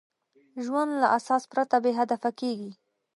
[0.65, 2.71] ژوند له اساس پرته بېهدفه کېږي.